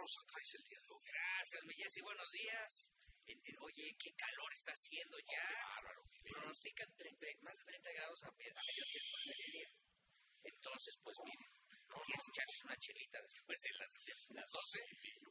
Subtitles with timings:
[0.00, 1.04] rosa traes el día de hoy.
[1.12, 2.00] Gracias, mi Jessy.
[2.00, 2.72] Buenos días.
[3.60, 5.44] oye, qué calor está haciendo ya.
[5.76, 6.02] Bárbaro.
[6.24, 9.68] Pronostican 30, más de 30 grados a, medio tiempo en mediodía.
[10.42, 11.52] Entonces, pues miren,
[12.00, 14.78] quieres echarse una chelita después de las, de las 12,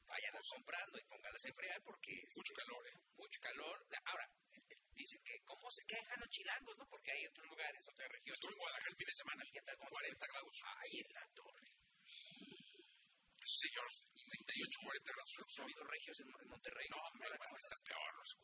[0.05, 2.13] váyanlas comprando y pónganlas a enfriar porque...
[2.36, 2.98] Mucho calor, ¿eh?
[3.18, 3.88] Mucho calor.
[4.05, 4.30] Ahora,
[4.94, 6.86] dicen que cómo se quejan los chilangos, ¿no?
[6.86, 8.38] Porque hay otros lugares, otras regiones.
[8.38, 9.41] Estuve en Guadalajara el fin de semana.
[9.46, 9.77] ¿Y qué tal?
[9.77, 10.27] ¿Cómo 40 fue?
[10.30, 10.62] grados.
[10.77, 11.79] Ay, en la torre.
[13.49, 13.89] Señor,
[14.45, 15.34] 38, 40 grados.
[15.57, 16.85] Ha habido regios en, Monterrey.
[16.94, 18.13] No, hombre, bueno, estás peor.
[18.13, 18.38] No sé.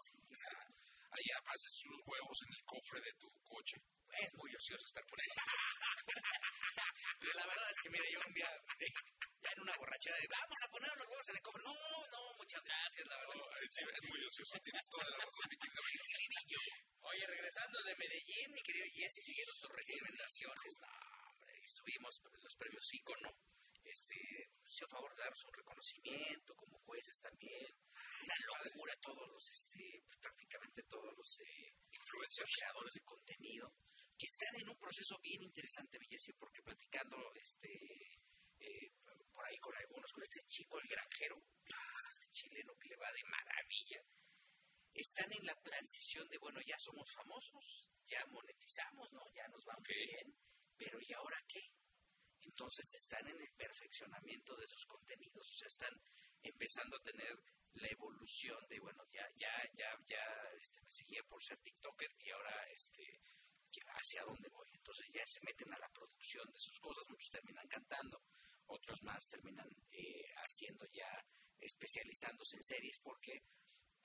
[1.13, 3.77] Ahí haces los huevos en el cofre de tu coche.
[4.09, 5.29] Es muy ocioso estar por ahí.
[7.37, 10.73] la verdad es que, mire, yo un día, ya en una borrachera, de, vamos a
[10.73, 11.61] poner los huevos en el cofre.
[11.61, 11.77] No,
[12.09, 13.37] no, muchas gracias, la verdad.
[13.37, 14.57] No, sí, es muy ocioso.
[14.57, 15.85] Tienes toda la razón, mi querido.
[17.13, 20.89] Oye, regresando de Medellín, mi querido Jesse, siguiendo tus recomendaciones, no,
[21.29, 23.37] hombre, estuvimos en los premios Icono.
[23.85, 24.15] Este,
[24.65, 27.71] hizo favor de darnos un reconocimiento como jueces también.
[28.23, 32.49] Una locura todos los, este, prácticamente todos los eh, Influencias.
[32.57, 33.71] creadores de contenido
[34.17, 37.69] que están en un proceso bien interesante, Villesio, porque platicando este,
[38.59, 38.91] eh,
[39.33, 41.35] por ahí con algunos, con este chico, el granjero,
[42.09, 44.01] este chileno que le va de maravilla,
[44.93, 49.21] están en la transición de, bueno, ya somos famosos, ya monetizamos, ¿no?
[49.35, 50.07] Ya nos va muy Ok.
[50.07, 50.27] bien,
[50.77, 51.59] pero ¿y ahora qué?
[52.45, 55.93] Entonces están en el perfeccionamiento de sus contenidos, o sea, están
[56.41, 57.35] empezando a tener
[57.73, 60.23] la evolución de, bueno, ya, ya, ya, ya,
[60.61, 63.19] este, me seguía por ser TikToker y ahora, este,
[63.83, 64.69] hacia dónde voy.
[64.73, 68.21] Entonces ya se meten a la producción de sus cosas, muchos terminan cantando,
[68.67, 71.09] otros más terminan eh, haciendo ya,
[71.59, 73.41] especializándose en series, porque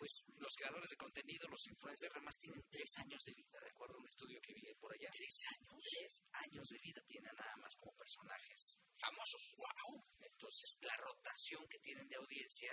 [0.00, 3.96] pues los creadores de contenido, los influencers, además tienen tres años de vida, de acuerdo
[3.96, 5.10] a un estudio que vi por allá.
[5.12, 5.76] Tres años.
[5.76, 9.42] Tres años de vida tienen nada más como personajes famosos.
[9.60, 10.00] ¡Wow!
[10.24, 12.72] Entonces la rotación que tienen de audiencia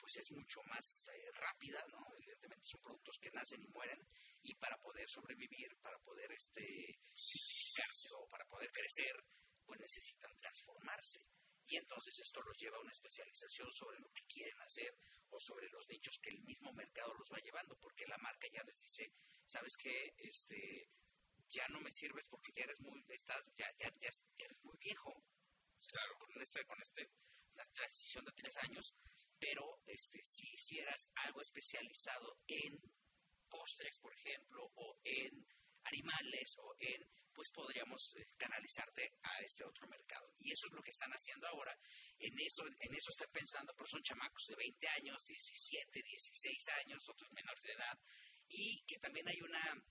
[0.00, 2.00] pues es mucho más eh, rápida, ¿no?
[2.16, 4.00] Evidentemente son productos que nacen y mueren
[4.42, 6.98] y para poder sobrevivir, para poder este
[8.16, 9.14] o para poder crecer,
[9.66, 11.20] pues necesitan transformarse.
[11.72, 14.94] Y entonces esto los lleva a una especialización sobre lo que quieren hacer
[15.30, 18.62] o sobre los nichos que el mismo mercado los va llevando, porque la marca ya
[18.62, 19.10] les dice,
[19.46, 20.12] ¿sabes qué?
[20.18, 20.90] Este,
[21.48, 24.76] ya no me sirves porque ya eres muy, estás, ya, ya, ya, ya eres muy
[24.76, 25.14] viejo.
[25.88, 27.10] Claro, con este, con este,
[27.54, 28.94] una transición de tres años,
[29.38, 32.78] pero este, si hicieras algo especializado en
[33.48, 35.46] postres, por ejemplo, o en
[35.84, 40.32] animales, o en, pues podríamos eh, canalizarte a este otro mercado.
[40.38, 41.76] Y eso es lo que están haciendo ahora.
[42.18, 47.08] En eso, en eso están pensando, pero son chamacos de 20 años, 17, 16 años,
[47.08, 47.98] otros menores de edad,
[48.48, 49.82] y que también hay una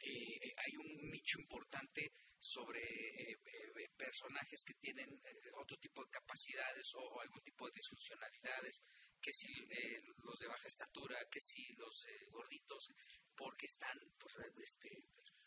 [0.00, 6.10] eh, hay un nicho importante sobre eh, eh, personajes que tienen eh, otro tipo de
[6.10, 8.82] capacidades o algún tipo de disfuncionalidades,
[9.20, 12.88] que si eh, los de baja estatura, que si los eh, gorditos,
[13.36, 14.90] porque están pues, este,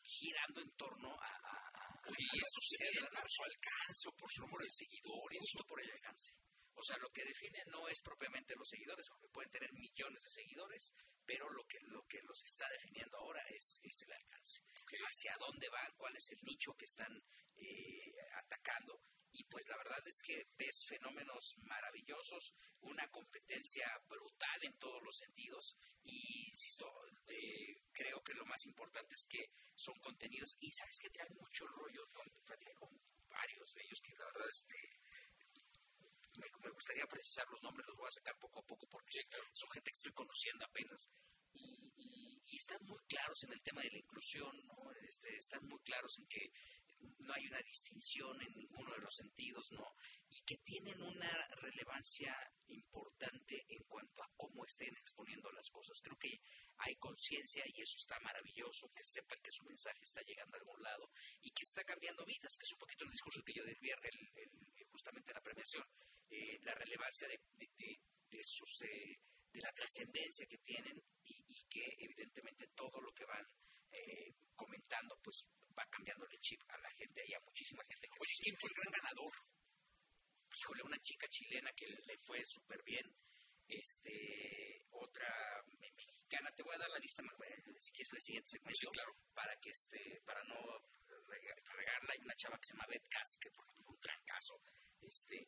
[0.02, 1.28] girando en torno a...
[1.28, 4.64] a, a Oye, a y esto se mide por su alcance o por su número
[4.66, 5.40] de seguidores.
[5.40, 6.34] justo por el alcance.
[6.74, 10.30] O sea, lo que define no es propiamente los seguidores, porque pueden tener millones de
[10.30, 10.94] seguidores,
[11.26, 14.62] pero lo que, lo que los está definiendo ahora es, es el alcance.
[15.06, 17.12] Hacia dónde van, cuál es el nicho que están
[17.58, 19.00] eh, atacando.
[19.34, 25.16] Y pues la verdad es que ves fenómenos maravillosos, una competencia brutal en todos los
[25.16, 25.76] sentidos.
[26.04, 26.86] Y, insisto,
[27.28, 31.66] eh, creo que lo más importante es que son contenidos y sabes que traen mucho
[31.68, 32.28] rollo, con,
[32.76, 32.90] con
[33.30, 34.76] varios de ellos que la verdad este,
[36.38, 39.20] me, me gustaría precisar los nombres, los voy a sacar poco a poco porque
[39.54, 41.10] son gente que estoy conociendo apenas.
[41.54, 44.92] Y, y- y están muy claros en el tema de la inclusión, ¿no?
[45.08, 46.52] Este, están muy claros en que
[47.20, 49.86] no hay una distinción en ninguno de los sentidos, ¿no?
[50.30, 52.36] Y que tienen una relevancia
[52.68, 56.00] importante en cuanto a cómo estén exponiendo las cosas.
[56.02, 56.40] Creo que
[56.78, 60.82] hay conciencia y eso está maravilloso, que sepan que su mensaje está llegando a algún
[60.82, 61.10] lado
[61.42, 64.86] y que está cambiando vidas, que es un poquito el discurso que yo di el
[64.90, 65.84] justamente en la premiación,
[66.30, 68.00] eh, la relevancia de, de, de-
[68.30, 68.82] de sus...
[68.84, 69.20] eh,
[69.52, 73.46] de la trascendencia que tienen y, y que evidentemente todo lo que van
[73.92, 75.46] eh, comentando pues
[75.78, 78.70] va cambiando el chip a la gente y a muchísima gente que Oye, ¿quién fue
[78.70, 79.34] el gran ganador?
[80.54, 83.06] híjole, una chica chilena que le fue súper bien,
[83.68, 85.28] este, otra
[85.80, 88.80] me- mexicana, te voy a dar la lista más, bueno, si quieres el siguiente segmento,
[88.80, 89.12] Sí, claro.
[89.34, 90.56] para que este, para no
[91.28, 94.62] rega- regarla, hay una chava que se llama Beth Cass, que por ejemplo un trancazo,
[95.02, 95.48] este,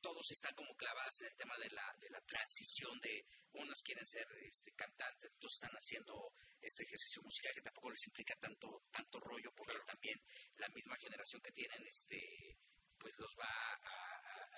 [0.00, 4.06] todos están como clavados en el tema de la, de la transición de unos quieren
[4.06, 9.20] ser este, cantantes, otros están haciendo este ejercicio musical que tampoco les implica tanto tanto
[9.20, 10.18] rollo porque también
[10.56, 12.58] la misma generación que tienen este
[12.98, 13.80] pues los va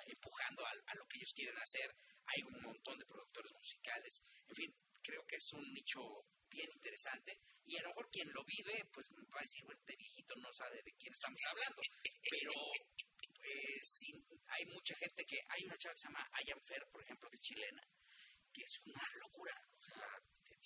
[0.06, 1.90] empujando a, a, lo que ellos quieren hacer.
[2.26, 4.22] Hay un montón de productores musicales.
[4.46, 4.74] En fin
[5.06, 6.00] creo que es un nicho
[6.50, 9.96] bien interesante y a lo mejor quien lo vive pues va a decir bueno este
[9.96, 11.82] viejito no sabe de quién estamos hablando
[12.30, 12.52] pero
[13.62, 14.04] pues
[14.48, 17.36] hay mucha gente que hay una chava que se llama Ayan Fer por ejemplo que
[17.36, 17.82] es chilena
[18.52, 20.06] que es una locura o sea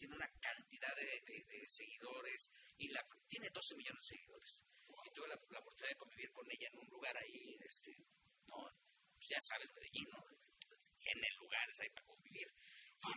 [0.01, 2.49] tiene una cantidad de, de, seguidores
[2.79, 4.65] y la, tiene 12 millones de seguidores.
[5.05, 7.93] Y tuve la, oportunidad de convivir con ella en un lugar ahí este
[8.49, 8.57] no
[9.17, 10.25] pues ya sabes Medellín no
[10.97, 12.49] tiene lugares ahí para convivir.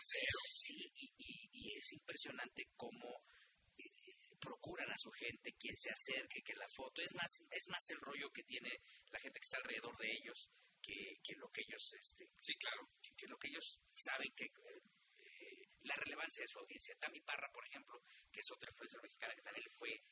[0.01, 3.42] Sí, y, y, es impresionante cómo eh,
[4.43, 7.99] procuran a su gente, quien se acerque, que la foto, es más, es más el
[8.01, 10.51] rollo que tiene la gente que está alrededor de ellos
[10.81, 15.69] que, que lo que ellos, este, sí, claro, que, lo que ellos saben que eh,
[15.83, 16.95] la relevancia de su audiencia.
[16.99, 20.03] Tami Parra, por ejemplo, que es otra influencer mexicana que también le fue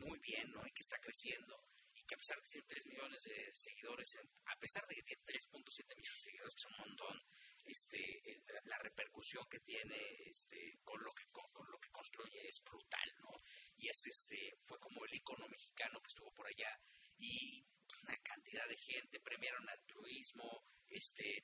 [0.00, 0.66] muy bien, ¿no?
[0.66, 1.62] Y que está creciendo
[1.92, 4.16] y que a pesar de que tiene 3 millones de seguidores,
[4.46, 7.22] a pesar de que tiene 3.7 millones de seguidores, que es un montón,
[7.64, 9.96] este, eh, la repercusión que tiene
[10.26, 13.30] este, con, lo que, con, lo que construye es brutal, ¿no?
[13.76, 16.78] Y es, este, fue como el icono mexicano que estuvo por allá
[17.18, 17.64] y
[18.02, 21.42] una cantidad de gente premiaron al turismo, este,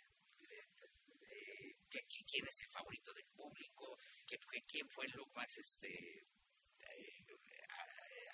[2.27, 3.99] quién es el favorito del público,
[4.67, 7.25] quién fue look más este, eh,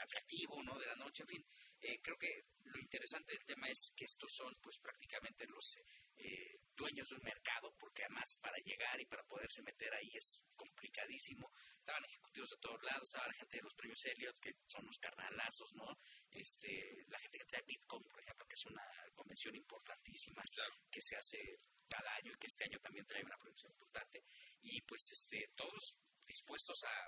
[0.02, 0.78] atractivo ¿no?
[0.78, 1.46] de la noche, en fin.
[1.81, 5.76] Eh, creo que lo interesante del tema es que estos son pues prácticamente los
[6.16, 10.40] eh, dueños de un mercado, porque además para llegar y para poderse meter ahí es
[10.54, 11.50] complicadísimo.
[11.78, 14.99] Estaban ejecutivos de todos lados, estaba la gente de los premios Elliot, que son los
[14.99, 15.99] carnalazos, ¿no?
[16.31, 20.43] Este, la gente que trae Bitcoin, por ejemplo, que es una convención importantísima
[20.90, 21.58] que se hace
[21.88, 24.25] cada año y que este año también trae una producción importante.
[24.62, 27.06] Y pues este, todos dispuestos a,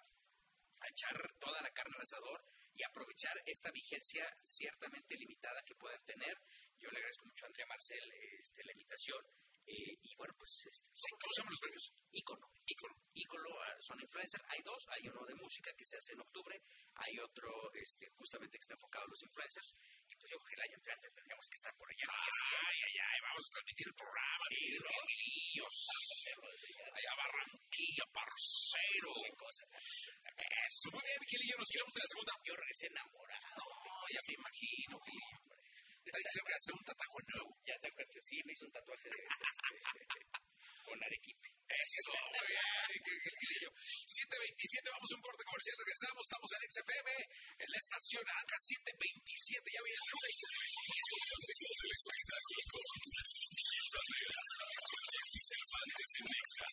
[0.80, 2.44] a echar toda la carne al asador
[2.74, 6.36] y aprovechar esta vigencia ciertamente limitada que pueden tener.
[6.78, 8.04] Yo le agradezco mucho a Andrea Marcel
[8.40, 9.22] este, la invitación.
[9.66, 10.50] Eh, y bueno, pues.
[10.68, 11.92] Este, ¿Cómo se llaman los premios?
[12.12, 12.46] Icono.
[12.66, 12.94] Icono.
[13.14, 14.44] Icono ah, son influencers.
[14.48, 16.60] Hay dos: hay uno de música que se hace en octubre,
[16.96, 19.74] hay otro este, justamente que está enfocado en los influencers.
[20.24, 22.08] Y pues yo creo que el año entrante tendríamos que estar por allá.
[22.08, 24.44] Ay, ay, ay, vamos a transmitir el programa.
[24.48, 24.80] Sí,
[26.96, 29.10] Allá Barranquilla, parcero.
[29.20, 32.32] Qué cosa Eso, muy bien, Miguelillo, nos escuchamos en la segunda.
[32.40, 33.64] Yo regresé enamorado.
[33.84, 35.44] No, ya me imagino, Miguelillo.
[36.08, 37.50] Está diciendo que hace un tatuaje nuevo.
[37.68, 37.88] Ya te
[38.24, 39.20] sí, me hizo un tatuaje de,
[40.84, 41.48] con Arequipe.
[41.64, 43.72] Eso, muy bien, Miguelillo.
[43.74, 47.08] 727, vamos a un corte comercial, regresamos, estamos en XFM,
[47.58, 50.36] en la estación Naranja 727, ya viene el lunes.
[51.84, 52.84] El espectáculo con
[55.34, 56.68] Cervantes en Nexa.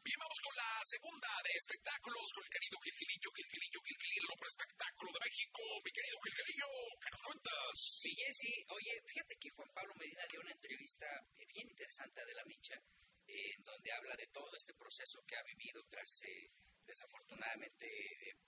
[0.00, 4.48] Bien, vamos con la segunda de espectáculos con el querido Gilgilillo, Gilgilillo, Gilgilillo, el hombre
[4.48, 5.60] espectáculo de México.
[5.84, 6.68] Mi querido Gilgilillo,
[7.04, 7.72] ¿qué nos cuentas?
[7.76, 11.04] Sí, sí, oye, fíjate que Juan Pablo Medina dio una entrevista
[11.36, 12.80] eh, bien interesante de la Micha,
[13.28, 16.48] eh, en donde habla de todo este proceso que ha vivido tras, eh,
[16.88, 17.84] desafortunadamente,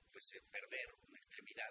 [0.08, 1.68] pues perder una extremidad.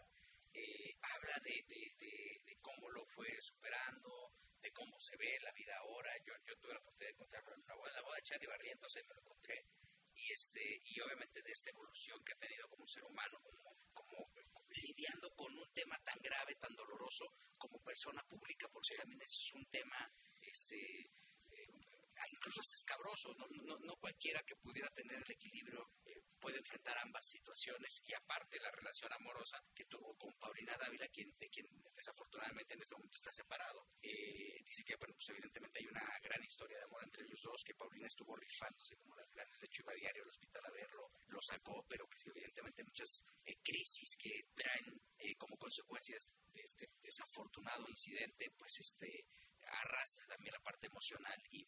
[1.01, 4.29] habla de, de, cómo lo fue superando,
[4.61, 6.11] de cómo se ve la vida ahora.
[6.25, 8.95] Yo, yo tuve la oportunidad de encontrarlo en la boda, la boda de Charlie Barrientos,
[8.95, 9.65] ahí me lo encontré.
[10.13, 14.29] Y, este, y obviamente de esta evolución que ha tenido como ser humano, como, como
[14.69, 19.53] lidiando con un tema tan grave, tan doloroso como persona pública, porque también eso es
[19.53, 20.77] un tema este,
[21.51, 21.67] eh,
[22.31, 25.89] incluso hasta escabroso, no, no, no, cualquiera que pudiera tener el equilibrio
[26.41, 31.31] puede enfrentar ambas situaciones y aparte la relación amorosa que tuvo con Paulina Dávila, quien,
[31.37, 33.87] de quien desafortunadamente en este momento está separado.
[34.01, 37.63] Eh, dice que, bueno, pues evidentemente hay una gran historia de amor entre ellos dos,
[37.63, 41.11] que Paulina estuvo rifándose como las grandes, de hecho iba diario al hospital a verlo,
[41.27, 46.17] lo sacó, pero que sí, evidentemente muchas eh, crisis que traen eh, como consecuencia
[46.53, 49.27] de este desafortunado incidente, pues este
[49.67, 51.65] arrastra también la parte emocional y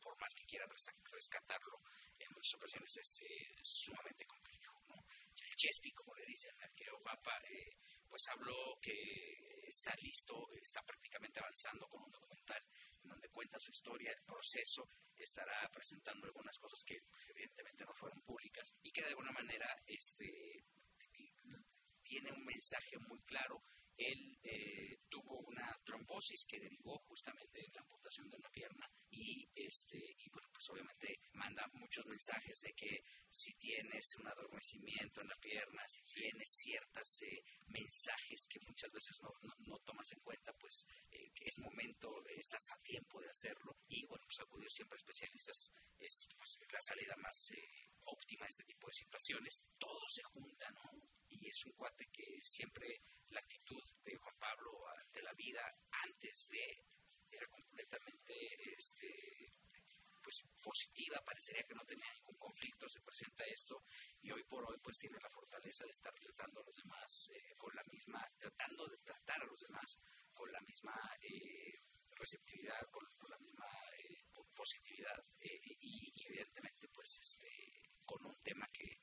[0.00, 1.80] por más que quiera rescatarlo,
[2.18, 4.74] en muchas ocasiones es eh, sumamente complejo.
[5.36, 6.70] El Chespi, como le dicen al
[7.02, 7.76] Papa, eh,
[8.08, 12.62] pues habló que está listo, está prácticamente avanzando con un documental
[13.02, 17.94] en donde cuenta su historia, el proceso, estará presentando algunas cosas que pues, evidentemente no
[17.94, 20.64] fueron públicas y que de alguna manera este,
[22.02, 23.62] tiene un mensaje muy claro.
[23.96, 29.48] Él eh, tuvo una trombosis que derivó justamente en la amputación de una pierna y
[29.54, 35.28] este y bueno pues obviamente manda muchos mensajes de que si tienes un adormecimiento en
[35.28, 39.30] la pierna si tienes ciertos eh, mensajes que muchas veces no,
[39.66, 43.76] no, tomas en cuenta pues eh, que es momento estás a tiempo de hacerlo.
[43.88, 48.48] Y bueno pues acudir siempre a especialistas es pues, la salida más eh, óptima a
[48.48, 49.62] este tipo de situaciones.
[49.78, 50.90] Todo se junta no
[51.28, 56.48] y es un cuate que siempre la actitud de Juan Pablo de la vida antes
[56.48, 56.84] de
[57.30, 58.34] era completamente
[58.76, 59.08] este,
[60.22, 63.82] pues positiva, parecería que no tenía ningún conflicto, se presenta esto
[64.22, 67.54] y hoy por hoy pues tiene la fortaleza de estar tratando a los demás eh,
[67.56, 69.98] con la misma, tratando de tratar a los demás
[70.32, 71.74] con la misma eh,
[72.12, 73.66] receptividad, con, la misma
[73.98, 77.48] eh, positividad y, evidentemente pues este
[78.04, 78.98] con un tema que,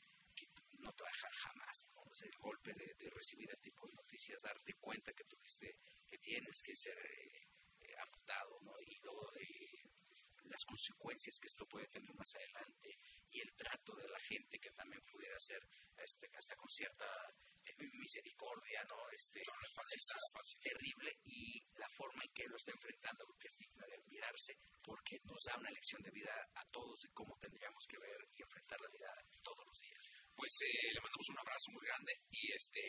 [0.80, 1.88] no te va a dejar jamás,
[2.22, 5.76] el golpe de, recibir el tipo de noticias, darte cuenta que tuviste,
[6.08, 6.98] que tienes que ser
[8.02, 8.74] amputado, ¿no?
[8.82, 9.28] Y luego
[10.50, 12.90] las consecuencias que esto puede tener más adelante
[13.30, 15.60] y el trato de la gente que también pudiera ser
[15.98, 17.06] este, hasta con cierta
[17.66, 18.98] eh, misericordia, ¿no?
[19.12, 20.08] Este, es,
[20.62, 25.20] terrible y la forma en que lo está enfrentando que es digna de admirarse porque
[25.24, 28.80] nos da una lección de vida a todos de cómo tendríamos que ver y enfrentar
[28.82, 29.12] la vida.
[30.38, 32.82] Pues eh, le mandamos un abrazo muy grande y este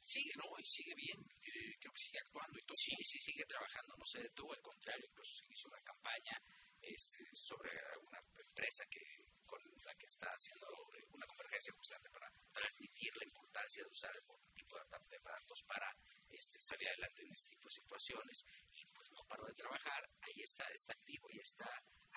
[0.00, 0.48] sigue, ¿no?
[0.56, 2.76] Y sigue bien, eh, creo que sigue actuando y todo.
[2.80, 6.32] Sí, sí, sigue trabajando, no se detuvo, al contrario, incluso hizo una campaña
[6.80, 7.70] este, sobre
[8.08, 9.04] una empresa que
[9.44, 10.66] con la que está haciendo
[11.12, 14.24] una convergencia justamente para transmitir la importancia de usar el
[14.56, 14.84] tipo de
[15.28, 15.88] aparatos para
[16.30, 20.40] este, salir adelante en este tipo de situaciones y pues no paró de trabajar, ahí
[20.40, 21.68] está, está activo y está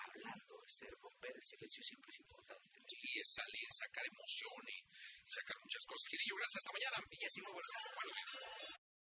[0.06, 2.68] hablando, este, romper el silencio siempre es importante.
[2.88, 4.78] Sí, es salir, sacar emoción y
[5.28, 6.04] sacar muchas cosas.
[6.10, 6.96] Querido, gracias hasta mañana.
[7.10, 8.81] Y así buenos días.